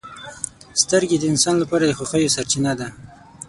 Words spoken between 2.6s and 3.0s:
ده.